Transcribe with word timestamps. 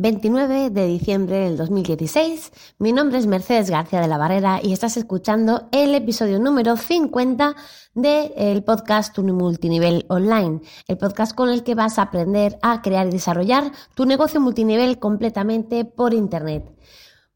29 0.00 0.70
de 0.70 0.86
diciembre 0.86 1.38
del 1.40 1.56
2016. 1.56 2.52
Mi 2.78 2.92
nombre 2.92 3.18
es 3.18 3.26
Mercedes 3.26 3.68
García 3.68 4.00
de 4.00 4.06
la 4.06 4.16
Barrera 4.16 4.60
y 4.62 4.72
estás 4.72 4.96
escuchando 4.96 5.68
el 5.72 5.92
episodio 5.92 6.38
número 6.38 6.76
50 6.76 7.56
del 7.94 8.62
podcast 8.62 9.12
Tu 9.12 9.24
Multinivel 9.24 10.06
Online, 10.08 10.60
el 10.86 10.98
podcast 10.98 11.34
con 11.34 11.48
el 11.48 11.64
que 11.64 11.74
vas 11.74 11.98
a 11.98 12.02
aprender 12.02 12.60
a 12.62 12.80
crear 12.80 13.08
y 13.08 13.10
desarrollar 13.10 13.72
tu 13.96 14.06
negocio 14.06 14.40
multinivel 14.40 15.00
completamente 15.00 15.84
por 15.84 16.14
Internet. 16.14 16.72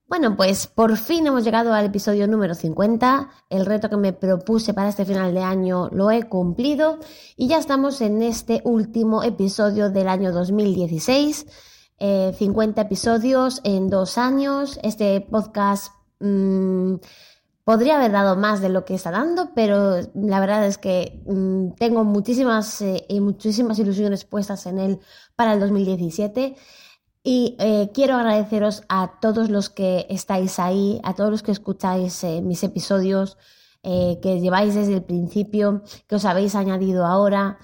Bueno, 0.07 0.37
pues 0.37 0.69
por 0.69 0.97
fin 0.99 1.27
hemos 1.27 1.43
llegado 1.43 1.75
al 1.75 1.87
episodio 1.87 2.29
número 2.29 2.55
50. 2.55 3.29
El 3.51 3.67
reto 3.67 3.91
que 3.91 3.97
me 3.97 4.13
propuse 4.13 4.73
para 4.73 4.91
este 4.91 5.05
final 5.05 5.35
de 5.35 5.43
año 5.43 5.89
lo 5.91 6.13
he 6.13 6.23
cumplido 6.23 7.01
y 7.37 7.49
ya 7.49 7.59
estamos 7.59 8.01
en 8.03 8.23
este 8.23 8.61
último 8.63 9.25
episodio 9.25 9.91
del 9.91 10.07
año 10.07 10.31
2016. 10.31 11.47
50 12.03 12.81
eh, 12.81 12.85
episodios 12.85 13.61
en 13.63 13.89
dos 13.89 14.19
años. 14.19 14.79
Este 14.83 15.21
podcast 15.21 15.93
mm, 16.19 16.97
podría 17.63 17.97
haber 17.97 18.11
dado 18.11 18.35
más 18.35 18.61
de 18.61 18.71
lo 18.71 18.85
que 18.85 18.95
está 18.95 19.13
dando, 19.13 19.51
pero 19.55 20.01
la 20.15 20.41
verdad 20.41 20.67
es 20.67 20.79
que 20.79 21.23
mm, 21.27 21.75
tengo 21.79 22.03
muchísimas 22.03 22.83
eh, 22.83 23.05
y 23.09 23.21
muchísimas 23.21 23.79
ilusiones 23.79 24.25
puestas 24.25 24.67
en 24.67 24.79
él 24.79 24.99
para 25.37 25.53
el 25.55 25.61
2017. 25.61 26.57
Y 27.23 27.57
eh, 27.61 27.91
quiero 27.95 28.17
agradeceros 28.17 28.83
a 28.89 29.21
todos 29.21 29.49
los 29.49 29.71
que 29.71 30.07
estáis 30.11 30.59
ahí, 30.59 31.01
a 31.05 31.15
todos 31.15 31.31
los 31.31 31.45
que 31.45 31.53
escucháis 31.53 32.25
mis 32.43 32.65
episodios, 32.65 33.39
que 33.85 34.41
lleváis 34.41 34.75
desde 34.75 34.95
el 34.95 35.05
principio, 35.05 35.83
que 36.09 36.17
os 36.17 36.25
habéis 36.25 36.57
añadido 36.57 37.07
ahora. 37.07 37.59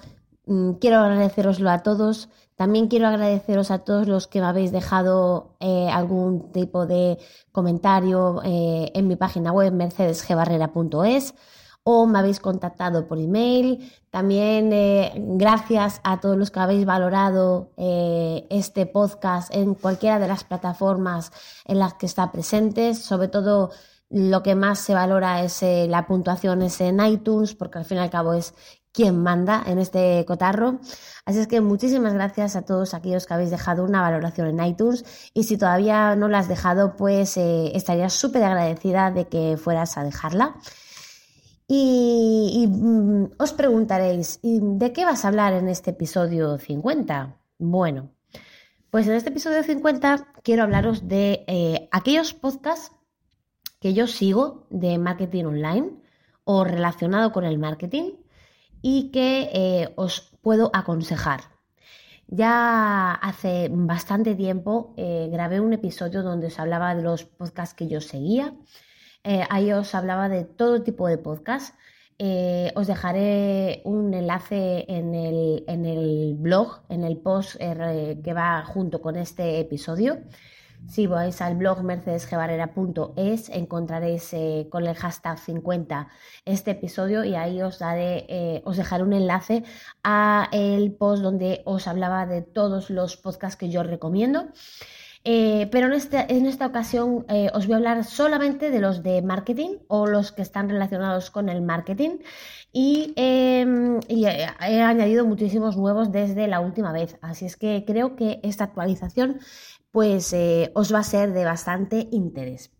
Mm, 0.45 0.73
quiero 0.75 0.99
agradeceroslo 0.99 1.69
a 1.69 1.83
todos. 1.83 2.29
También 2.59 2.89
quiero 2.89 3.07
agradeceros 3.07 3.71
a 3.71 3.85
todos 3.85 4.05
los 4.05 4.27
que 4.27 4.41
me 4.41 4.47
habéis 4.47 4.73
dejado 4.73 5.55
eh, 5.61 5.87
algún 5.89 6.51
tipo 6.51 6.85
de 6.85 7.17
comentario 7.53 8.41
eh, 8.43 8.91
en 8.93 9.07
mi 9.07 9.15
página 9.15 9.53
web 9.53 9.71
mercedesgebarrera.es 9.71 11.35
o 11.83 12.05
me 12.05 12.19
habéis 12.19 12.41
contactado 12.41 13.07
por 13.07 13.17
email. 13.17 13.89
También 14.09 14.73
eh, 14.73 15.13
gracias 15.15 16.01
a 16.03 16.19
todos 16.19 16.35
los 16.35 16.51
que 16.51 16.59
habéis 16.59 16.85
valorado 16.85 17.71
este 17.77 18.85
podcast 18.85 19.55
en 19.55 19.73
cualquiera 19.73 20.19
de 20.19 20.27
las 20.27 20.43
plataformas 20.43 21.31
en 21.63 21.79
las 21.79 21.93
que 21.93 22.07
está 22.07 22.29
presente. 22.29 22.93
Sobre 22.93 23.29
todo 23.29 23.71
lo 24.09 24.43
que 24.43 24.55
más 24.55 24.79
se 24.79 24.93
valora 24.93 25.43
es 25.43 25.63
la 25.63 26.05
puntuación 26.05 26.61
en 26.61 27.05
iTunes, 27.05 27.55
porque 27.55 27.77
al 27.77 27.85
fin 27.85 27.99
y 27.99 28.01
al 28.01 28.09
cabo 28.09 28.33
es 28.33 28.53
quien 28.91 29.21
manda 29.21 29.63
en 29.65 29.79
este 29.79 30.25
cotarro. 30.25 30.79
Así 31.25 31.39
es 31.39 31.47
que 31.47 31.61
muchísimas 31.61 32.13
gracias 32.13 32.55
a 32.55 32.63
todos 32.63 32.93
aquellos 32.93 33.25
que 33.25 33.33
habéis 33.33 33.51
dejado 33.51 33.83
una 33.83 34.01
valoración 34.01 34.47
en 34.47 34.65
iTunes 34.65 35.05
y 35.33 35.43
si 35.43 35.57
todavía 35.57 36.15
no 36.15 36.27
la 36.27 36.39
has 36.39 36.47
dejado, 36.47 36.95
pues 36.95 37.37
eh, 37.37 37.71
estaría 37.75 38.09
súper 38.09 38.43
agradecida 38.43 39.11
de 39.11 39.27
que 39.27 39.57
fueras 39.57 39.97
a 39.97 40.03
dejarla. 40.03 40.55
Y, 41.71 42.65
mm, 42.67 43.33
os 43.37 43.53
preguntaréis, 43.53 44.39
¿de 44.41 44.91
qué 44.91 45.05
vas 45.05 45.23
a 45.23 45.27
hablar 45.27 45.53
en 45.53 45.69
este 45.69 45.91
episodio 45.91 46.57
50? 46.57 47.37
Bueno, 47.59 48.09
pues 48.89 49.07
en 49.07 49.13
este 49.13 49.29
episodio 49.29 49.61
50 49.61 50.33
quiero 50.41 50.63
hablaros 50.63 51.07
de 51.07 51.43
eh, 51.45 51.87
aquellos 51.91 52.33
podcasts 52.33 52.91
que 53.79 53.93
yo 53.93 54.07
sigo 54.07 54.65
de 54.71 54.97
marketing 54.97 55.45
online 55.45 55.91
o 56.43 56.63
relacionado 56.63 57.31
con 57.31 57.45
el 57.45 57.59
marketing 57.59 58.13
y 58.81 59.11
que 59.11 59.49
eh, 59.53 59.93
os 59.95 60.37
puedo 60.41 60.69
aconsejar. 60.73 61.41
Ya 62.27 63.13
hace 63.13 63.69
bastante 63.71 64.35
tiempo 64.35 64.93
eh, 64.97 65.29
grabé 65.31 65.59
un 65.59 65.73
episodio 65.73 66.21
donde 66.21 66.47
os 66.47 66.59
hablaba 66.59 66.93
de 66.95 67.01
los 67.01 67.23
podcasts 67.25 67.75
que 67.75 67.87
yo 67.87 68.01
seguía. 68.01 68.53
Eh, 69.23 69.43
ahí 69.49 69.71
os 69.73 69.95
hablaba 69.95 70.29
de 70.29 70.45
todo 70.45 70.83
tipo 70.83 71.07
de 71.07 71.17
podcasts. 71.17 71.73
os 72.75 72.87
dejaré 72.87 73.81
un 73.85 74.13
enlace 74.13 74.85
en 74.89 75.15
el, 75.15 75.63
en 75.67 75.85
el 75.85 76.35
blog, 76.37 76.81
en 76.89 77.03
el 77.03 77.17
post 77.17 77.55
que 77.57 78.33
va 78.33 78.65
junto 78.65 79.01
con 79.01 79.15
este 79.15 79.59
episodio. 79.59 80.19
Si 80.87 81.05
vais 81.07 81.41
al 81.41 81.55
blog 81.55 81.83
mercedesgebarrera.es 81.83 83.49
encontraréis 83.49 84.33
eh, 84.33 84.67
con 84.71 84.87
el 84.87 84.95
hashtag 84.95 85.37
50 85.37 86.07
este 86.45 86.71
episodio 86.71 87.23
y 87.23 87.35
ahí 87.35 87.61
os 87.61 87.79
daré, 87.79 88.25
eh, 88.27 88.61
os 88.65 88.77
dejaré 88.77 89.03
un 89.03 89.13
enlace 89.13 89.63
a 90.03 90.49
el 90.51 90.91
post 90.93 91.21
donde 91.21 91.61
os 91.65 91.87
hablaba 91.87 92.25
de 92.25 92.41
todos 92.41 92.89
los 92.89 93.17
podcasts 93.17 93.57
que 93.57 93.69
yo 93.69 93.83
recomiendo. 93.83 94.47
Eh, 95.25 95.67
pero 95.71 95.87
en, 95.87 95.93
este, 95.93 96.33
en, 96.33 96.45
esta 96.45 96.65
ocasión 96.65 97.25
os 97.53 97.67
voy 97.67 97.73
a 97.73 97.77
hablar 97.77 98.05
solamente 98.05 98.71
de 98.71 98.79
los 98.79 99.03
de 99.03 99.21
marketing 99.21 99.77
o 99.87 100.07
los 100.07 100.31
que 100.31 100.41
están 100.41 100.69
relacionados 100.69 101.29
con 101.29 101.49
el 101.49 101.61
marketing 101.61 102.19
y, 102.71 103.13
em, 103.15 103.99
he 104.07 104.81
añadido 104.81 105.25
muchísimos 105.25 105.75
nuevos 105.75 106.11
desde 106.11 106.47
la 106.47 106.59
última 106.59 106.91
vez. 106.91 107.17
Así 107.21 107.45
es 107.45 107.57
que 107.57 107.83
creo 107.85 108.15
que 108.15 108.39
esta 108.43 108.63
actualización 108.65 109.39
pues 109.91 110.33
eh, 110.33 110.71
os 110.75 110.93
va 110.93 110.99
a 110.99 111.03
ser 111.03 111.33
de 111.33 111.45
bastante 111.45 112.07
interés. 112.11 112.71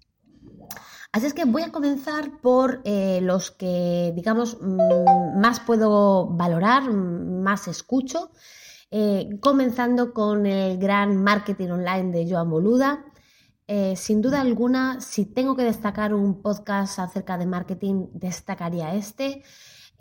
Así 1.11 1.25
es 1.25 1.33
que 1.33 1.45
voy 1.45 1.63
a 1.63 1.71
comenzar 1.71 2.39
por 2.39 2.81
eh, 2.85 3.19
los 3.23 3.49
que, 3.49 4.13
digamos, 4.15 4.59
mm, 4.61 5.39
más 5.39 5.59
puedo 5.59 6.27
valorar, 6.27 6.91
más 6.93 7.67
escucho, 7.67 8.29
eh, 8.91 9.29
comenzando 9.41 10.13
con 10.13 10.45
el 10.45 10.77
gran 10.77 11.23
marketing 11.23 11.69
online 11.69 12.11
de 12.11 12.29
Joan 12.29 12.49
Boluda. 12.49 13.05
sin 13.95 14.21
duda 14.21 14.41
alguna, 14.41 14.99
si 14.99 15.25
tengo 15.25 15.55
que 15.55 15.63
destacar 15.63 16.13
un 16.13 16.41
podcast 16.41 16.97
acerca 16.99 17.37
de 17.37 17.45
marketing, 17.45 18.07
destacaría 18.13 18.95
este. 18.95 19.43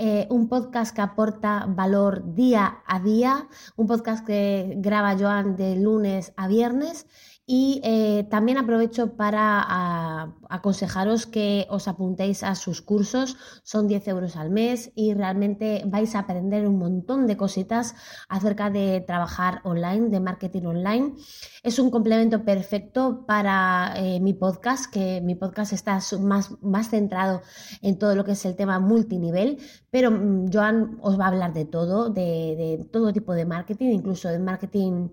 Eh, 0.00 0.28
un 0.30 0.48
podcast 0.48 0.94
que 0.94 1.00
aporta 1.02 1.66
valor 1.66 2.32
día 2.32 2.84
a 2.86 3.00
día, 3.00 3.48
un 3.74 3.88
podcast 3.88 4.24
que 4.24 4.74
graba 4.76 5.16
Joan 5.18 5.56
de 5.56 5.74
lunes 5.74 6.32
a 6.36 6.46
viernes 6.46 7.08
y 7.50 7.80
eh, 7.82 8.26
también 8.28 8.58
aprovecho 8.58 9.16
para 9.16 10.34
aconsejaros 10.50 11.24
que 11.24 11.66
os 11.70 11.88
apuntéis 11.88 12.42
a 12.42 12.54
sus 12.54 12.82
cursos, 12.82 13.38
son 13.62 13.88
10 13.88 14.06
euros 14.08 14.36
al 14.36 14.50
mes 14.50 14.92
y 14.94 15.14
realmente 15.14 15.82
vais 15.86 16.14
a 16.14 16.18
aprender 16.18 16.68
un 16.68 16.78
montón 16.78 17.26
de 17.26 17.38
cositas 17.38 17.94
acerca 18.28 18.68
de 18.68 19.00
trabajar 19.00 19.62
online, 19.64 20.10
de 20.10 20.20
marketing 20.20 20.64
online. 20.66 21.14
Es 21.62 21.78
un 21.78 21.90
complemento 21.90 22.44
perfecto 22.44 23.24
para 23.26 23.94
eh, 23.96 24.20
mi 24.20 24.34
podcast, 24.34 24.92
que 24.92 25.22
mi 25.22 25.34
podcast 25.34 25.72
está 25.72 26.00
más, 26.20 26.50
más 26.60 26.90
centrado 26.90 27.40
en 27.80 27.98
todo 27.98 28.14
lo 28.14 28.26
que 28.26 28.32
es 28.32 28.44
el 28.44 28.56
tema 28.56 28.78
multinivel, 28.78 29.56
pero 29.90 30.10
mm, 30.10 30.50
Joan 30.52 30.98
os 31.00 31.18
va 31.18 31.24
a 31.24 31.28
hablar 31.28 31.54
de 31.54 31.64
todo, 31.64 32.10
de, 32.10 32.76
de 32.78 32.88
todo 32.92 33.10
tipo 33.14 33.32
de 33.32 33.46
marketing, 33.46 33.88
incluso 33.88 34.28
de 34.28 34.38
marketing 34.38 35.08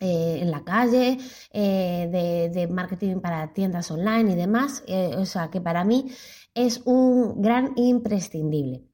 eh, 0.00 0.38
en 0.42 0.52
la 0.52 0.62
calle, 0.62 1.18
eh, 1.52 2.50
de, 2.54 2.68
marketing 2.68 3.18
para 3.20 3.52
tiendas 3.52 3.90
online 3.90 4.32
y 4.32 4.36
demás. 4.36 4.84
Eh, 4.86 5.14
o 5.16 5.24
sea 5.24 5.50
que 5.50 5.60
para 5.60 5.84
mí 5.84 6.06
es 6.54 6.82
un 6.84 7.42
gran 7.42 7.72
imprescindible. 7.76 8.84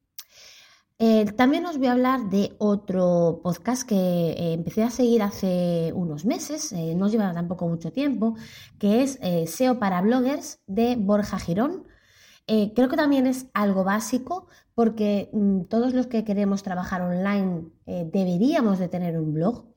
también 1.37 1.66
os 1.66 1.76
voy 1.76 1.88
a 1.88 1.92
hablar 1.92 2.31
de 2.31 2.54
otro 2.59 3.41
podcast 3.42 3.87
que 3.87 4.54
empecé 4.54 4.82
a 4.82 4.91
seguir 4.91 5.22
hace 5.22 5.92
unos 5.94 6.25
meses, 6.25 6.72
no 6.72 7.09
lleva 7.09 7.34
tampoco 7.34 7.69
mucho 7.69 7.92
tiempo, 7.92 8.36
que 8.78 9.03
es 9.03 9.19
SEO 9.47 9.78
para 9.78 10.00
bloggers 10.00 10.60
de 10.66 10.97
Borja 10.97 11.38
Girón. 11.38 11.84
creo 12.47 12.88
que 12.88 12.97
también 12.97 13.26
es 13.26 13.47
algo 13.54 13.84
básico 13.84 14.47
porque 14.75 15.28
mm, 15.32 15.65
todos 15.65 15.92
los 15.94 16.06
que 16.06 16.25
queremos 16.25 16.62
trabajar 16.62 17.03
online 17.03 17.66
deberíamos 17.86 18.78
de 18.78 18.88
tener 18.88 19.19
un 19.19 19.34
blog 19.34 19.73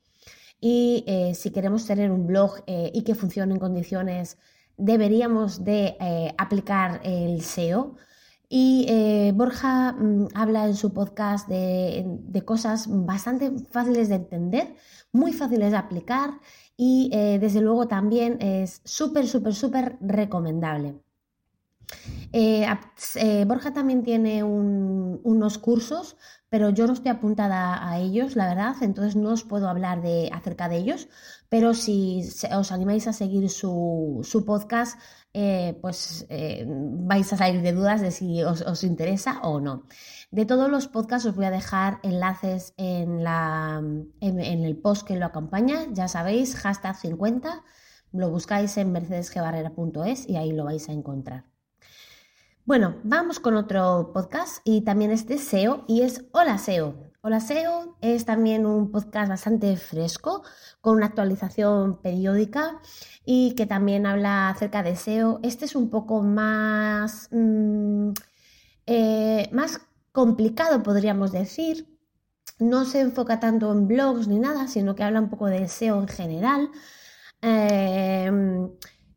y 0.60 1.04
eh, 1.08 1.36
si 1.36 1.52
queremos 1.52 1.86
tener 1.86 2.12
un 2.12 2.26
blog 2.28 2.64
eh, 2.68 2.92
y 2.94 3.04
que 3.04 3.16
funcione 3.16 3.54
en 3.54 3.60
condiciones, 3.60 4.38
deberíamos 4.78 5.64
de 5.64 5.98
eh, 6.00 6.34
aplicar 6.38 7.02
el 7.04 7.42
SEO. 7.42 7.96
Y 8.50 9.32
Borja 9.34 9.92
mm, 9.92 10.30
habla 10.34 10.68
en 10.68 10.76
su 10.76 10.94
podcast 10.94 11.50
de, 11.50 12.06
de, 12.08 12.46
cosas 12.46 12.88
bastante 12.88 13.52
fáciles 13.72 14.08
de 14.10 14.16
entender, 14.16 14.76
muy 15.12 15.34
fáciles 15.34 15.72
de 15.72 15.78
aplicar 15.78 16.40
y 16.78 17.10
desde 17.12 17.60
luego 17.62 17.88
también 17.88 18.38
es 18.40 18.82
súper, 18.86 19.28
súper, 19.28 19.54
súper 19.54 19.98
recomendable. 20.00 20.96
Eh, 22.34 22.68
eh, 23.16 23.46
Borja 23.46 23.74
también 23.74 24.04
tiene 24.04 24.44
unos 24.44 25.58
cursos, 25.58 26.18
pero 26.50 26.70
yo 26.70 26.88
no 26.88 26.94
estoy 26.94 27.12
apuntada 27.12 27.90
a 27.90 28.00
ellos, 28.00 28.36
la 28.36 28.48
verdad, 28.48 28.76
entonces 28.82 29.16
no 29.16 29.32
os 29.32 29.44
puedo 29.44 29.70
hablar 29.70 30.02
de, 30.02 30.30
acerca 30.34 30.70
de 30.70 30.78
ellos, 30.78 31.08
pero 31.50 31.74
si 31.74 32.30
os 32.56 32.72
animáis 32.72 33.08
a 33.08 33.14
seguir 33.14 33.50
su, 33.50 34.22
podcast, 34.46 35.00
eh, 35.34 35.78
pues 35.82 36.28
vais 36.30 37.32
a 37.34 37.38
salir 37.38 37.62
de 37.62 37.74
dudas 37.74 38.02
de 38.02 38.12
si 38.12 38.44
os, 38.44 38.84
interesa 38.84 39.40
o 39.44 39.60
no. 39.62 39.84
De 40.32 40.46
todos 40.46 40.70
los 40.70 40.88
podcasts 40.88 41.28
os 41.28 41.36
voy 41.36 41.46
a 41.46 41.52
dejar 41.52 42.00
enlaces 42.04 42.74
en, 42.78 43.26
en 44.20 44.66
el 44.66 44.78
post 44.78 45.08
que 45.08 45.16
lo 45.16 45.26
acompaña, 45.26 45.86
ya 45.92 46.08
sabéis, 46.08 46.56
hashtag 46.56 46.96
50 46.98 47.64
lo 48.14 48.30
buscáis 48.30 48.78
en 48.78 48.92
mercedesgebarrera.es 48.92 50.28
y 50.30 50.38
ahí 50.38 50.52
lo 50.52 50.66
vais 50.66 50.88
a 50.90 50.94
encontrar. 50.94 51.57
Bueno, 52.68 52.98
vamos 53.06 53.40
con 53.40 53.56
otro 53.56 54.12
podcast 54.14 54.58
y 54.66 54.82
también 54.82 55.10
es 55.10 55.26
de 55.26 55.38
SEO 55.38 55.86
y 55.88 56.02
es 56.02 56.26
Hola 56.34 56.58
SEO. 56.58 57.14
Hola 57.22 57.40
SEO 57.40 57.98
es 58.02 58.26
también 58.26 58.66
un 58.66 58.92
podcast 58.92 59.30
bastante 59.30 59.78
fresco 59.78 60.44
con 60.82 60.98
una 60.98 61.06
actualización 61.06 62.02
periódica 62.02 62.82
y 63.24 63.56
que 63.56 63.68
también 63.68 64.06
habla 64.06 64.50
acerca 64.50 64.84
de 64.84 64.98
SEO. 64.98 65.40
Este 65.44 65.64
es 65.64 65.78
un 65.78 65.90
poco 65.90 66.22
más, 66.24 67.30
mm, 67.32 68.10
eh, 68.86 69.50
más 69.54 69.80
complicado, 70.12 70.84
podríamos 70.84 71.32
decir. 71.32 71.88
No 72.60 72.84
se 72.84 73.00
enfoca 73.00 73.40
tanto 73.40 73.72
en 73.72 73.88
blogs 73.88 74.28
ni 74.28 74.40
nada, 74.40 74.68
sino 74.68 74.94
que 74.94 75.04
habla 75.04 75.22
un 75.22 75.30
poco 75.30 75.46
de 75.46 75.70
SEO 75.70 76.02
en 76.02 76.10
general. 76.10 76.70
Eh, 77.42 78.30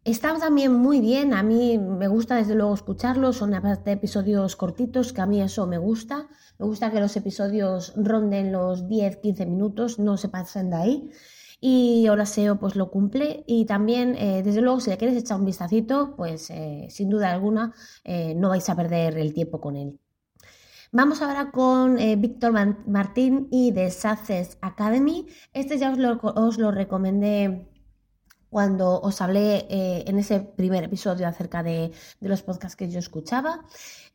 está 0.05 0.39
también 0.39 0.73
muy 0.73 1.01
bien, 1.01 1.35
a 1.35 1.43
mí 1.43 1.79
me 1.79 2.09
gusta 2.09 2.37
desde 2.37 2.55
luego 2.55 2.75
escucharlos, 2.75 3.37
son 3.37 3.55
aparte 3.55 3.93
episodios 3.93 4.57
cortitos, 4.57 5.13
que 5.13 5.21
a 5.21 5.27
mí 5.27 5.41
eso 5.41 5.67
me 5.67 5.79
gusta. 5.79 6.29
Me 6.59 6.67
gusta 6.67 6.91
que 6.91 7.01
los 7.01 7.17
episodios 7.17 7.93
ronden 7.97 8.53
los 8.53 8.85
10-15 8.85 9.47
minutos, 9.47 9.99
no 9.99 10.17
se 10.17 10.29
pasen 10.29 10.71
de 10.71 10.77
ahí. 10.77 11.11
Y 11.61 12.07
ahora 12.07 12.25
SEO 12.25 12.59
pues 12.59 12.77
lo 12.77 12.91
cumple 12.91 13.45
y 13.47 13.67
también, 13.67 14.15
eh, 14.17 14.43
desde 14.43 14.63
luego, 14.63 14.81
si 14.81 14.91
le 14.91 14.97
quieres 14.97 15.17
echar 15.17 15.39
un 15.39 15.45
vistacito, 15.45 16.15
pues 16.17 16.49
eh, 16.51 16.87
sin 16.91 17.11
duda 17.11 17.31
alguna 17.33 17.75
no 18.37 18.49
vais 18.49 18.69
a 18.69 18.77
perder 18.77 19.19
el 19.19 19.35
tiempo 19.35 19.61
con 19.61 19.77
él. 19.77 19.99
Vamos 20.93 21.23
ahora 21.23 21.51
con 21.53 21.97
Víctor 21.97 22.53
Martín 22.87 23.47
y 23.51 23.73
de 23.73 23.91
Success 23.91 24.59
Academy. 24.61 25.27
Este 25.53 25.79
ya 25.79 25.93
os 25.93 25.99
lo, 25.99 26.19
os 26.23 26.59
lo 26.59 26.73
recomendé 26.73 27.70
cuando 28.51 29.01
os 29.01 29.21
hablé 29.23 29.67
eh, 29.71 30.05
en 30.07 30.19
ese 30.19 30.41
primer 30.41 30.83
episodio 30.85 31.27
acerca 31.27 31.63
de, 31.63 31.93
los 32.21 32.43
podcasts 32.43 32.77
que 32.77 32.91
yo 32.91 32.99
escuchaba. 32.99 33.65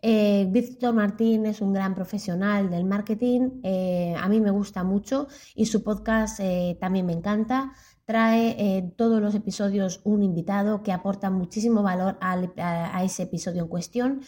Eh, 0.02 0.46
Víctor 0.50 0.94
Martín 0.94 1.46
es 1.46 1.62
un 1.62 1.74
gran 1.74 1.96
profesional 1.96 2.70
del 2.70 2.84
marketing, 2.84 3.62
eh, 3.64 4.14
a 4.20 4.28
mí 4.30 4.40
me 4.42 4.52
gusta 4.52 4.84
mucho 4.84 5.28
y 5.56 5.66
su 5.66 5.84
podcast 5.84 6.40
también 6.80 7.06
me 7.06 7.14
encanta. 7.14 7.72
Trae 8.06 8.94
todos 8.98 9.20
los 9.20 9.34
episodios 9.34 10.02
un 10.04 10.22
invitado 10.22 10.84
que 10.84 10.92
aporta 10.92 11.32
muchísimo 11.32 11.82
valor 11.82 12.18
a, 12.22 13.04
ese 13.04 13.24
episodio 13.24 13.64
en 13.64 13.68
cuestión 13.68 14.22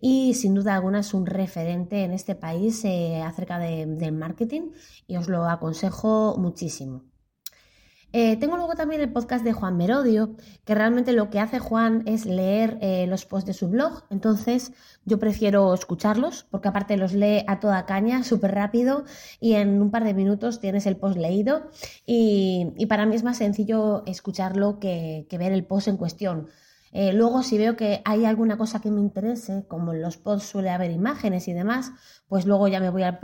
y 0.00 0.34
sin 0.34 0.54
duda 0.54 0.74
alguna 0.74 1.00
es 1.00 1.14
un 1.14 1.26
referente 1.26 2.04
en 2.04 2.12
este 2.12 2.36
país 2.36 2.84
acerca 3.24 3.58
del 3.58 4.12
marketing 4.12 4.70
y 5.08 5.16
os 5.16 5.28
lo 5.28 5.46
aconsejo 5.46 6.36
muchísimo. 6.38 7.13
Eh, 8.16 8.36
tengo 8.36 8.56
luego 8.56 8.76
también 8.76 9.00
el 9.00 9.12
podcast 9.12 9.44
de 9.44 9.52
Juan 9.52 9.76
Merodio, 9.76 10.36
que 10.64 10.76
realmente 10.76 11.12
lo 11.12 11.30
que 11.30 11.40
hace 11.40 11.58
Juan 11.58 12.04
es 12.06 12.26
leer 12.26 12.78
eh, 12.80 13.08
los 13.08 13.26
posts 13.26 13.48
de 13.48 13.54
su 13.54 13.66
blog, 13.66 14.04
entonces 14.08 14.72
yo 15.04 15.18
prefiero 15.18 15.74
escucharlos, 15.74 16.46
porque 16.48 16.68
aparte 16.68 16.96
los 16.96 17.12
lee 17.12 17.44
a 17.48 17.58
toda 17.58 17.86
caña, 17.86 18.22
súper 18.22 18.54
rápido, 18.54 19.04
y 19.40 19.54
en 19.54 19.82
un 19.82 19.90
par 19.90 20.04
de 20.04 20.14
minutos 20.14 20.60
tienes 20.60 20.86
el 20.86 20.96
post 20.96 21.18
leído, 21.18 21.70
y, 22.06 22.86
para 22.88 23.04
mí 23.04 23.16
es 23.16 23.24
más 23.24 23.38
sencillo 23.38 24.04
escucharlo 24.06 24.78
que 24.78 25.26
ver 25.32 25.50
el 25.50 25.64
post 25.64 25.88
en 25.88 25.96
cuestión. 25.96 26.46
Eh, 26.96 27.12
luego, 27.12 27.42
si 27.42 27.58
veo 27.58 27.76
que 27.76 28.02
hay 28.04 28.24
alguna 28.24 28.56
cosa 28.56 28.80
que 28.80 28.88
me 28.88 29.00
interese, 29.00 29.66
como 29.66 29.92
en 29.92 30.00
los 30.00 30.16
posts 30.16 30.48
suele 30.48 30.70
haber 30.70 30.92
imágenes 30.92 31.48
y 31.48 31.52
demás, 31.52 31.90
pues 32.28 32.46
luego 32.46 32.68
ya 32.68 32.78
me 32.78 32.88
voy 32.88 33.02
al, 33.02 33.16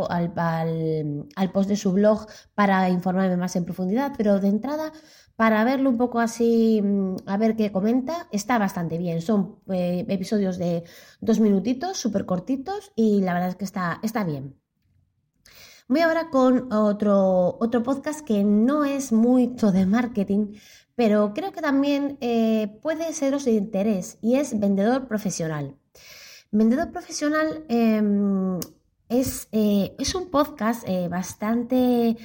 post 1.52 1.68
de 1.68 1.76
su 1.76 1.92
blog 1.92 2.26
para 2.56 2.90
informarme 2.90 3.36
más 3.36 3.54
en 3.54 3.64
profundidad. 3.64 4.12
Pero 4.16 4.40
de 4.40 4.48
entrada, 4.48 4.92
para 5.36 5.62
verlo 5.62 5.88
un 5.88 5.98
poco 5.98 6.18
así, 6.18 6.82
mm, 6.82 7.14
a 7.26 7.36
ver 7.36 7.54
qué 7.54 7.70
comenta, 7.70 8.26
está 8.32 8.58
bastante 8.58 8.98
bien. 8.98 9.22
Son 9.22 9.60
eh, 9.70 10.04
episodios 10.08 10.58
de 10.58 10.82
dos 11.20 11.38
minutitos, 11.38 11.96
súper 11.96 12.26
cortitos, 12.26 12.90
y 12.96 13.20
la 13.20 13.34
verdad 13.34 13.50
es 13.50 13.56
que 13.56 13.64
está, 13.64 14.00
está 14.02 14.24
bien. 14.24 14.56
Voy 15.86 16.00
ahora 16.00 16.28
con 16.30 16.72
otro, 16.72 17.56
otro 17.60 17.82
podcast 17.84 18.20
que 18.24 18.42
no 18.42 18.84
es 18.84 19.12
mucho 19.12 19.70
de 19.70 19.86
marketing, 19.86 20.54
pero 21.00 21.32
creo 21.32 21.50
que 21.50 21.62
también 21.62 22.18
eh, 22.20 22.78
puede 22.82 23.14
seros 23.14 23.46
de 23.46 23.52
interés 23.52 24.18
y 24.20 24.34
es 24.34 24.60
vendedor 24.60 25.08
profesional. 25.08 25.74
Vendedor 26.50 26.92
profesional 26.92 27.64
em, 27.70 28.60
es, 29.08 29.48
eh, 29.50 29.96
es, 29.98 30.14
un 30.14 30.30
podcast 30.30 30.86
eh, 30.86 31.08
bastante 31.08 32.18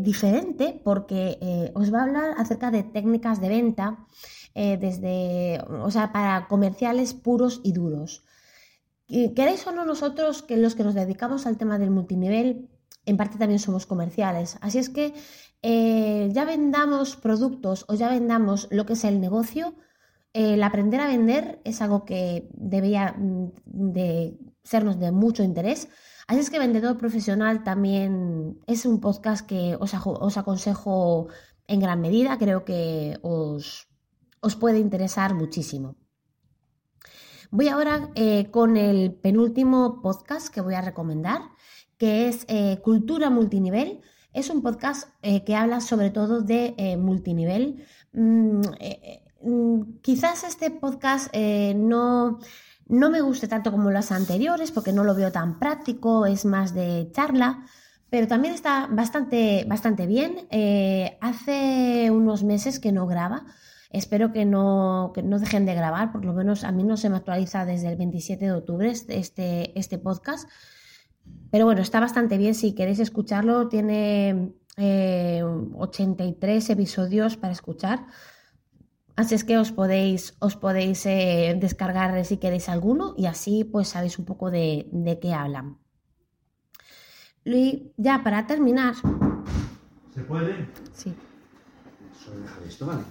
diferente 0.00 0.78
porque 0.84 1.70
os 1.74 1.90
va 1.92 2.00
a 2.00 2.02
hablar 2.02 2.34
acerca 2.36 2.70
de 2.70 2.82
técnicas 2.82 3.40
de 3.40 3.48
venta 3.48 4.06
desde, 4.54 5.58
o 5.68 5.90
sea, 5.90 6.12
para 6.12 6.48
comerciales 6.48 7.14
puros 7.14 7.60
y 7.64 7.72
duros. 7.72 8.24
Queréis 9.08 9.66
o 9.66 9.72
no 9.72 9.84
nosotros, 9.86 10.42
que 10.42 10.56
los 10.58 10.74
que 10.74 10.84
nos 10.84 10.94
dedicamos 10.94 11.46
al 11.46 11.56
tema 11.56 11.78
del 11.78 11.90
multinivel, 11.90 12.68
en 13.06 13.16
parte 13.16 13.38
también 13.38 13.58
somos 13.58 13.86
comerciales. 13.86 14.58
Así 14.60 14.78
es 14.78 14.88
que 14.88 15.14
eh, 15.62 16.28
ya 16.32 16.44
vendamos 16.44 17.16
productos 17.16 17.84
o 17.88 17.94
ya 17.94 18.08
vendamos 18.08 18.68
lo 18.70 18.86
que 18.86 18.94
es 18.94 19.04
el 19.04 19.20
negocio, 19.20 19.74
el 20.32 20.62
aprender 20.62 21.00
a 21.00 21.06
vender 21.06 21.60
es 21.64 21.82
algo 21.82 22.04
que 22.04 22.48
debería 22.54 23.14
mm, 23.18 23.52
de 23.66 24.38
sernos 24.62 24.98
de 24.98 25.12
mucho 25.12 25.42
interés. 25.42 25.88
Así 26.26 26.40
es 26.40 26.50
que 26.50 26.58
Vendedor 26.58 26.96
Profesional 26.96 27.64
también 27.64 28.58
es 28.66 28.86
un 28.86 29.00
podcast 29.00 29.46
que 29.46 29.76
os, 29.78 29.94
aconsejo 30.36 31.28
en 31.66 31.80
gran 31.80 32.00
medida, 32.00 32.38
creo 32.38 32.64
que 32.64 33.18
os, 33.22 33.88
puede 34.58 34.78
interesar 34.78 35.34
muchísimo. 35.34 35.96
Voy 37.50 37.68
ahora 37.68 38.10
eh, 38.14 38.50
con 38.50 38.78
el 38.78 39.12
penúltimo 39.12 40.00
podcast 40.00 40.48
que 40.48 40.62
voy 40.62 40.74
a 40.74 40.80
recomendar, 40.80 41.42
que 42.02 42.26
es 42.26 42.46
eh, 42.48 42.80
Cultura 42.82 43.30
Multinivel. 43.30 44.00
Es 44.32 44.50
un 44.50 44.60
podcast 44.60 45.08
eh, 45.22 45.44
que 45.44 45.54
habla 45.54 45.80
sobre 45.80 46.10
todo 46.10 46.42
de 46.42 46.74
eh, 46.76 46.96
multinivel. 46.96 47.86
Mm, 48.12 48.60
mm, 49.40 50.00
quizás 50.02 50.42
este 50.42 50.72
podcast 50.72 51.32
no, 51.32 52.40
no 52.88 53.10
me 53.10 53.20
guste 53.20 53.46
tanto 53.46 53.70
como 53.70 53.92
los 53.92 54.10
anteriores 54.10 54.72
porque 54.72 54.92
no 54.92 55.04
lo 55.04 55.14
veo 55.14 55.30
tan 55.30 55.60
práctico, 55.60 56.26
es 56.26 56.44
más 56.44 56.74
de 56.74 57.08
charla, 57.12 57.66
pero 58.10 58.26
también 58.26 58.52
está 58.52 58.88
bastante, 58.90 59.64
bastante 59.68 60.08
bien. 60.08 60.48
hace 61.20 62.10
unos 62.10 62.42
meses 62.42 62.80
que 62.80 62.90
no 62.90 63.06
graba. 63.06 63.46
Espero 63.90 64.32
que 64.32 64.44
no, 64.44 65.12
que 65.14 65.22
no, 65.22 65.38
dejen 65.38 65.66
de 65.66 65.74
grabar, 65.76 66.10
por 66.10 66.24
lo 66.24 66.32
menos 66.32 66.64
a 66.64 66.72
mí 66.72 66.82
no 66.82 66.96
se 66.96 67.10
me 67.10 67.18
actualiza 67.18 67.64
desde 67.64 67.90
el 67.90 67.96
27 67.96 68.44
de 68.44 68.52
octubre 68.52 68.90
este, 68.90 69.78
este 69.78 69.98
podcast. 69.98 70.48
Pero 71.50 71.66
bueno, 71.66 71.82
está 71.82 72.00
bastante 72.00 72.38
bien. 72.38 72.54
Si 72.54 72.74
queréis 72.74 72.98
escucharlo, 72.98 73.68
tiene 73.68 74.52
83 74.76 76.70
eh, 76.70 76.72
episodios 76.72 77.36
para 77.36 77.52
escuchar. 77.52 78.06
Así 79.16 79.34
es 79.34 79.44
que 79.44 79.58
os 79.58 79.72
podéis, 79.72 80.34
os 80.38 80.56
podéis 80.56 81.04
eh, 81.04 81.54
descargar 81.60 82.24
si 82.24 82.38
queréis 82.38 82.68
alguno 82.70 83.14
y 83.18 83.26
así 83.26 83.64
pues 83.64 83.88
sabéis 83.88 84.18
un 84.18 84.24
poco 84.24 84.50
de, 84.50 84.88
qué 85.20 85.34
hablan. 85.34 85.78
Y 87.44 87.92
ya 87.96 88.22
para 88.24 88.46
terminar. 88.46 88.94
¿Se 90.14 90.22
puede? 90.22 90.68
Sí. 90.94 91.14
esto, 92.66 92.86
¿vale? 92.86 93.02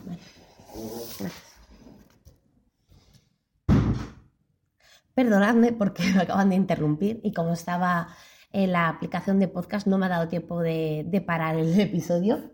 Perdonadme 5.13 5.73
porque 5.73 6.03
me 6.15 6.21
acaban 6.21 6.49
de 6.49 6.55
interrumpir 6.55 7.19
y 7.23 7.33
como 7.33 7.53
estaba 7.53 8.09
en 8.53 8.73
la 8.73 8.89
aplicación 8.89 9.39
de 9.39 9.47
podcast 9.47 9.87
no 9.87 9.97
me 9.97 10.07
ha 10.07 10.09
dado 10.09 10.27
tiempo 10.27 10.59
de, 10.59 11.23
parar 11.25 11.55
el 11.55 11.79
episodio. 11.79 12.51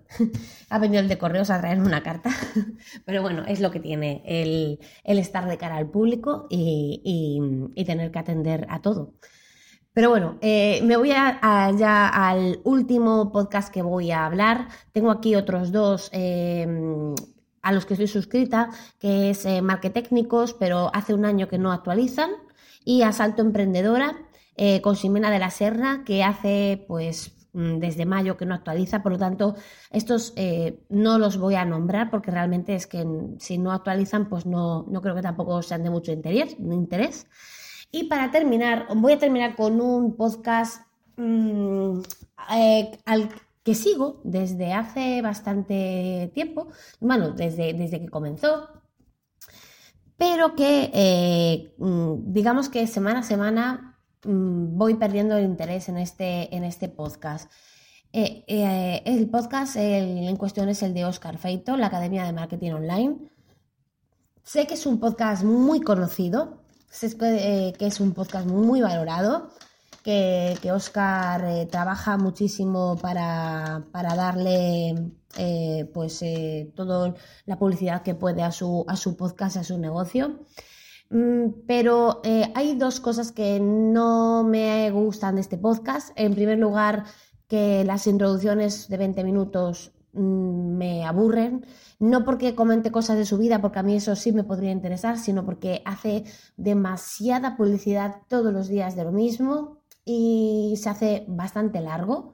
ha 0.70 0.80
venido 0.80 1.02
el 1.02 1.08
de 1.08 1.18
correos 1.18 1.50
a 1.50 1.60
traerme 1.60 1.86
una 1.86 2.04
carta. 2.04 2.30
Pero 3.06 3.22
bueno, 3.22 3.44
es 3.48 3.60
lo 3.60 3.72
que 3.72 3.80
tiene 3.80 4.22
el, 4.26 4.80
estar 5.04 5.48
de 5.48 5.58
cara 5.58 5.78
al 5.78 5.90
público 5.90 6.48
y, 6.50 7.84
tener 7.86 8.12
que 8.12 8.20
atender 8.20 8.68
a 8.70 8.82
todo. 8.82 9.14
Pero 9.94 10.10
bueno, 10.10 10.38
eh, 10.42 10.82
me 10.84 10.98
voy 10.98 11.12
a, 11.12 11.72
ya 11.76 12.08
al 12.08 12.60
último 12.64 13.32
podcast 13.32 13.74
que 13.74 13.82
voy 13.82 14.12
a 14.12 14.26
hablar. 14.26 14.68
Tengo 14.92 15.10
aquí 15.10 15.36
otros 15.36 15.72
dos. 15.72 16.10
Eh, 16.12 16.68
a 17.68 17.74
los 17.74 17.86
que 17.86 17.96
estoy 17.96 18.08
suscrita, 18.08 18.70
que 18.98 19.32
es 19.32 19.46
eh, 19.46 19.62
Marketécnicos, 19.62 20.54
pero 20.54 20.90
hace 20.94 21.14
un 21.14 21.26
año 21.26 21.50
que 21.50 21.58
no 21.58 21.74
actualizan, 21.74 22.32
y 22.88 23.02
Asalto 23.02 23.42
Emprendedora 23.42 24.16
eh, 24.56 24.80
con 24.80 24.96
Ximena 24.96 25.30
de 25.30 25.40
la 25.40 25.50
Serra, 25.50 26.04
que 26.06 26.24
hace 26.24 26.86
pues 26.88 27.36
mm, 27.52 27.80
desde 27.80 28.06
mayo 28.06 28.38
que 28.38 28.46
no 28.46 28.56
actualiza, 28.56 29.04
por 29.04 29.12
lo 29.12 29.18
tanto, 29.18 29.56
estos 29.92 30.32
eh, 30.38 30.80
no 30.88 31.20
los 31.20 31.38
voy 31.38 31.56
a 31.56 31.66
nombrar 31.66 32.10
porque 32.10 32.32
realmente 32.32 32.76
es 32.76 32.88
que 32.88 33.06
si 33.40 33.58
no 33.58 33.74
actualizan, 33.74 34.30
pues 34.30 34.46
no, 34.46 34.86
no 34.90 35.02
creo 35.02 35.16
que 35.16 35.22
tampoco 35.22 35.62
sean 35.64 35.84
de 35.84 35.90
mucho 35.90 36.14
interés. 36.14 36.56
interés. 36.60 37.28
Y 37.92 38.06
para 38.06 38.32
terminar, 38.32 38.88
voy 38.96 39.12
a 39.12 39.20
terminar 39.20 39.58
con 39.58 39.82
un 39.82 40.16
podcast 40.16 40.88
mm, 41.18 42.00
eh, 42.56 43.00
al 43.06 43.30
que 43.64 43.76
sigo 43.76 44.22
desde 44.24 44.72
hace 44.72 45.22
bastante 45.22 46.32
tiempo, 46.34 46.70
bueno, 47.02 47.32
desde, 47.32 47.74
desde 47.74 48.00
que 48.00 48.08
comenzó, 48.08 48.70
pero 50.18 50.56
que 50.56 51.74
mm, 51.78 52.34
digamos 52.34 52.70
que 52.70 52.88
semana 52.88 53.20
a 53.20 53.24
semana 53.24 53.98
Mm, 54.28 54.78
voy 54.78 54.96
perdiendo 54.96 55.38
el 55.38 55.46
interés 55.46 55.90
en 55.90 55.98
este, 55.98 56.54
en 56.56 56.64
este 56.64 56.90
podcast. 56.90 57.52
Eh, 58.14 58.44
eh, 58.48 59.02
el 59.06 59.30
podcast 59.30 59.76
en 59.78 60.36
cuestión 60.38 60.70
es 60.70 60.82
el 60.84 60.94
de 60.94 61.06
Oscar 61.06 61.38
Feito, 61.38 61.78
la 61.78 61.88
Academia 61.88 62.26
de 62.26 62.34
Marketing 62.34 62.72
Online. 62.72 63.18
Sé 64.44 64.68
que 64.68 64.74
es 64.74 64.86
un 64.86 65.00
podcast 65.00 65.44
muy 65.44 65.82
conocido, 65.82 66.64
sé 66.90 67.16
que, 67.18 67.70
eh, 67.70 67.74
es 67.80 68.00
un 68.00 68.14
podcast 68.14 68.48
muy 68.48 68.82
valorado, 68.82 69.50
que, 70.08 70.72
Oscar 70.72 71.68
trabaja 71.70 72.18
muchísimo 72.18 72.98
para, 73.02 73.84
para 73.92 74.16
darle 74.16 75.12
pues 75.94 76.24
toda 76.76 77.14
la 77.46 77.60
publicidad 77.60 78.02
que 78.04 78.16
puede 78.16 78.42
a 78.42 78.52
su, 78.52 78.86
a 78.88 78.96
su 78.96 79.18
podcast, 79.18 79.58
a 79.58 79.64
su 79.64 79.78
negocio. 79.78 80.40
Mm, 81.10 81.66
pero 81.66 82.22
eh, 82.24 82.52
hay 82.56 82.76
dos 82.76 83.00
cosas 83.00 83.32
que 83.32 83.60
no 83.60 84.44
me 84.44 84.90
gustan 84.92 85.36
de 85.36 85.42
este 85.42 85.58
podcast. 85.58 86.12
En 86.16 86.36
primer 86.36 86.60
lugar, 86.60 87.06
que 87.48 87.84
las 87.86 88.08
introducciones 88.08 88.90
de 88.90 88.98
20 88.98 89.24
minutos 89.24 89.94
mm, 90.14 90.78
me 90.78 91.06
aburren, 91.06 91.66
no 92.00 92.26
porque 92.26 92.56
comente 92.56 92.92
cosas 92.92 93.18
de 93.18 93.26
su 93.26 93.38
vida, 93.38 93.62
porque 93.62 93.80
a 93.80 93.84
mí 93.84 93.96
eso 93.96 94.16
sí 94.16 94.32
me 94.32 94.44
podría 94.44 94.72
interesar, 94.72 95.18
sino 95.18 95.46
porque 95.46 95.82
hace 95.86 96.24
demasiada 96.58 97.58
publicidad 97.58 98.22
todos 98.28 98.54
los 98.54 98.68
días 98.68 98.96
de 98.96 99.04
lo 99.06 99.12
mismo 99.12 99.77
y 100.08 100.76
se 100.78 100.90
hace 100.90 101.26
bastante 101.28 101.82
largo. 101.82 102.34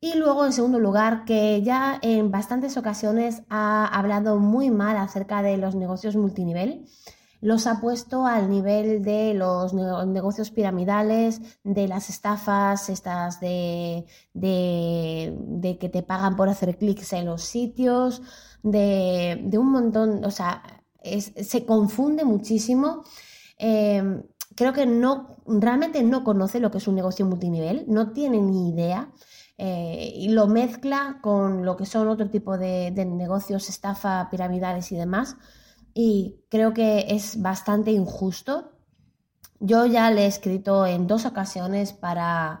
Y 0.00 0.14
luego, 0.14 0.46
en 0.46 0.52
segundo 0.52 0.78
lugar, 0.78 1.24
que 1.24 1.60
ya 1.62 1.98
en 2.02 2.30
bastantes 2.30 2.76
ocasiones 2.76 3.42
ha 3.50 3.84
hablado 3.86 4.38
muy 4.38 4.70
mal 4.70 4.96
acerca 4.96 5.42
de 5.42 5.56
los 5.56 5.74
negocios 5.74 6.16
multinivel 6.16 6.86
los 7.40 7.66
ha 7.66 7.80
puesto 7.80 8.26
al 8.26 8.50
nivel 8.50 9.02
de 9.02 9.34
los 9.34 9.72
negocios 9.72 10.50
piramidales, 10.50 11.40
de 11.62 11.86
las 11.86 12.10
estafas, 12.10 12.88
estas 12.88 13.40
de, 13.40 14.06
de, 14.34 15.78
que 15.78 15.88
te 15.88 16.02
pagan 16.02 16.36
por 16.36 16.48
hacer 16.48 16.76
clics 16.76 17.12
en 17.12 17.26
los 17.26 17.42
sitios, 17.42 18.22
de, 18.62 19.48
un 19.56 19.70
montón, 19.70 20.24
o 20.24 20.30
sea, 20.30 20.62
se 21.02 21.64
confunde 21.64 22.24
muchísimo. 22.24 23.04
Em, 23.56 24.22
creo 24.58 24.72
que 24.72 24.86
no, 24.86 25.36
realmente 25.46 26.02
no 26.02 26.24
conoce 26.24 26.58
lo 26.58 26.72
que 26.72 26.78
es 26.78 26.88
un 26.88 26.96
negocio 26.96 27.24
multinivel, 27.24 27.84
no 27.86 28.10
tiene 28.10 28.40
ni 28.40 28.70
idea. 28.70 29.12
Eh, 29.56 30.12
y 30.14 30.28
lo 30.28 30.46
mezcla 30.48 31.18
con 31.20 31.64
lo 31.64 31.76
que 31.76 31.86
son 31.86 32.08
otro 32.08 32.28
tipo 32.28 32.58
de, 32.58 32.90
negocios, 32.90 33.68
estafa, 33.68 34.28
piramidales 34.30 34.92
y 34.92 34.96
demás 34.96 35.36
y 35.94 36.44
creo 36.48 36.74
que 36.74 37.06
es 37.08 37.40
bastante 37.40 37.90
injusto. 37.92 38.72
Yo 39.60 39.86
ya 39.86 40.10
le 40.10 40.22
he 40.22 40.26
escrito 40.26 40.86
en 40.86 41.06
dos 41.06 41.24
ocasiones 41.24 41.92
para 41.92 42.60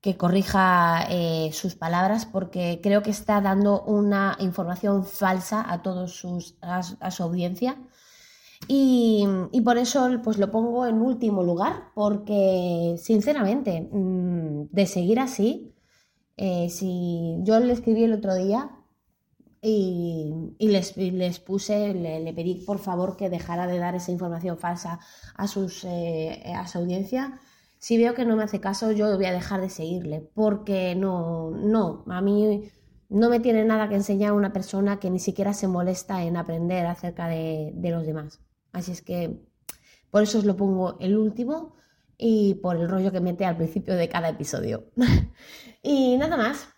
que 0.00 0.16
corrija 0.16 1.06
eh, 1.08 1.50
sus 1.52 1.76
palabras 1.76 2.26
porque 2.26 2.80
creo 2.82 3.02
que 3.02 3.10
está 3.10 3.40
dando 3.40 3.82
una 3.82 4.36
información 4.40 5.04
falsa 5.04 5.64
a 5.68 5.82
todos 5.82 6.16
sus 6.16 6.56
a, 6.60 6.82
su 6.82 7.22
audiencia 7.22 7.76
y, 8.68 9.26
por 9.64 9.78
eso 9.78 10.08
pues 10.22 10.38
lo 10.38 10.50
pongo 10.50 10.86
en 10.86 11.00
último 11.00 11.42
lugar 11.42 11.90
porque 11.94 12.96
sinceramente 12.98 13.88
mm, 13.90 14.68
de 14.70 14.86
seguir 14.86 15.20
así 15.20 15.74
eh, 16.36 16.70
si 16.70 17.38
yo 17.42 17.60
le 17.60 17.72
escribí 17.72 18.04
el 18.04 18.14
otro 18.14 18.34
día 18.34 18.70
y, 19.60 20.34
les, 20.58 21.38
puse, 21.40 21.94
le, 21.94 22.32
pedí 22.32 22.64
por 22.66 22.78
favor 22.78 23.16
que 23.16 23.30
dejara 23.30 23.66
de 23.66 23.78
dar 23.78 23.94
esa 23.94 24.10
información 24.10 24.58
falsa 24.58 24.98
a, 25.36 25.46
sus, 25.46 25.84
eh, 25.84 26.42
a 26.56 26.66
su 26.66 26.78
audiencia. 26.78 27.40
Si 27.78 27.96
veo 27.96 28.14
que 28.14 28.24
no 28.24 28.36
me 28.36 28.42
hace 28.44 28.60
caso, 28.60 28.92
yo 28.92 29.14
voy 29.16 29.26
a 29.26 29.32
dejar 29.32 29.60
de 29.60 29.70
seguirle, 29.70 30.20
porque 30.34 30.94
no, 30.96 31.50
no, 31.50 32.04
a 32.08 32.20
mí 32.20 32.70
no 33.08 33.28
me 33.28 33.40
tiene 33.40 33.64
nada 33.64 33.88
que 33.88 33.96
enseñar 33.96 34.32
una 34.32 34.52
persona 34.52 34.98
que 34.98 35.10
ni 35.10 35.18
siquiera 35.20 35.52
se 35.52 35.68
molesta 35.68 36.24
en 36.24 36.36
aprender 36.36 36.86
acerca 36.86 37.28
de 37.28 37.72
los 37.90 38.04
demás. 38.06 38.40
Así 38.72 38.92
es 38.92 39.02
que 39.02 39.38
por 40.10 40.22
eso 40.22 40.38
os 40.38 40.44
lo 40.44 40.56
pongo 40.56 40.98
el 41.00 41.16
último 41.16 41.74
y 42.18 42.54
por 42.54 42.76
el 42.76 42.88
rollo 42.88 43.10
que 43.10 43.20
mete 43.20 43.44
al 43.44 43.56
principio 43.56 43.94
de 43.94 44.08
cada 44.08 44.28
episodio. 44.28 44.84
y 45.82 46.16
nada 46.18 46.36
más. 46.36 46.68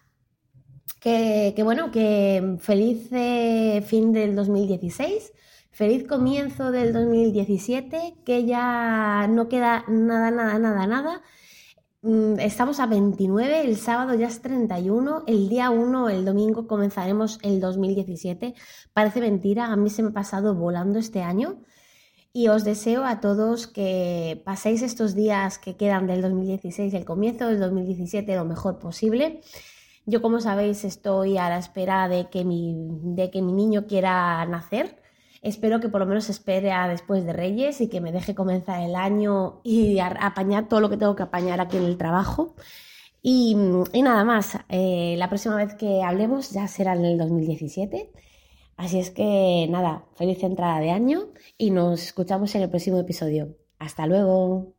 Que, 1.00 1.52
bueno, 1.62 1.90
que 1.90 2.56
feliz 2.60 3.08
eh, 3.12 3.84
fin 3.86 4.12
del 4.14 4.34
2016, 4.34 5.34
feliz 5.70 6.06
comienzo 6.08 6.70
del 6.70 6.94
2017, 6.94 8.14
que 8.24 8.46
ya 8.46 9.26
no 9.28 9.50
queda 9.50 9.84
nada, 9.86 10.30
nada, 10.30 10.58
nada, 10.58 10.86
nada. 10.86 11.22
Mm, 12.00 12.40
estamos 12.40 12.80
a 12.80 12.86
29, 12.86 13.62
el 13.66 13.76
sábado 13.76 14.14
ya 14.14 14.28
es 14.28 14.40
31, 14.40 15.24
el 15.26 15.50
día 15.50 15.68
1, 15.68 16.08
el 16.08 16.24
domingo 16.24 16.66
comenzaremos 16.66 17.38
el 17.42 17.60
2017. 17.60 18.54
Parece 18.94 19.20
mentira, 19.20 19.66
a 19.66 19.76
mí 19.76 19.90
se 19.90 20.02
me 20.02 20.08
ha 20.08 20.12
pasado 20.12 20.54
volando 20.54 20.98
este 20.98 21.22
año 21.22 21.60
y 22.34 22.48
os 22.48 22.64
deseo 22.64 23.06
a 23.06 23.20
todos 23.20 23.66
que 23.66 24.42
paséis 24.44 24.82
estos 24.82 25.14
días 25.14 25.58
que 25.58 25.76
quedan 25.76 26.06
del 26.06 26.20
2016, 26.20 26.92
el 26.92 27.06
comienzo 27.06 27.46
del 27.46 27.60
2017 27.60 28.36
lo 28.36 28.44
mejor 28.44 28.78
posible 28.78 29.40
yo, 30.06 30.20
como 30.20 30.40
sabéis, 30.40 30.84
estoy 30.84 31.38
a 31.38 31.48
la 31.48 31.58
espera 31.58 32.08
de 32.08 32.28
que 32.28 32.44
mi, 32.44 32.74
de 32.76 33.30
que 33.30 33.40
mi 33.40 33.52
niño 33.52 33.86
quiera 33.86 34.44
nacer. 34.46 35.00
Espero 35.40 35.80
que 35.80 35.88
por 35.88 36.00
lo 36.00 36.06
menos 36.06 36.28
espere 36.28 36.72
a 36.72 36.88
después 36.88 37.24
de 37.24 37.32
Reyes 37.32 37.80
y 37.80 37.88
que 37.88 38.00
me 38.00 38.12
deje 38.12 38.34
comenzar 38.34 38.82
el 38.82 38.96
año 38.96 39.60
y 39.64 39.98
apañar 40.00 40.68
todo 40.68 40.80
lo 40.80 40.90
que 40.90 40.96
tengo 40.98 41.16
que 41.16 41.22
apañar 41.22 41.60
aquí 41.60 41.78
en 41.78 41.84
el 41.84 41.96
trabajo. 41.96 42.54
Y, 43.22 43.54
nada 43.54 44.24
más, 44.24 44.58
eh, 44.68 45.14
la 45.18 45.28
próxima 45.28 45.56
vez 45.56 45.74
que 45.74 46.02
hablemos 46.02 46.50
ya 46.50 46.68
será 46.68 46.94
en 46.94 47.04
el 47.06 47.18
2017. 47.18 48.10
Así 48.76 48.98
es 48.98 49.10
que 49.10 49.66
nada, 49.70 50.06
feliz 50.16 50.42
entrada 50.42 50.80
de 50.80 50.90
año 50.90 51.28
y 51.58 51.70
nos 51.70 52.02
escuchamos 52.02 52.54
en 52.54 52.62
el 52.62 52.70
próximo 52.70 52.98
episodio. 52.98 53.56
Hasta 53.78 54.06
luego. 54.06 54.74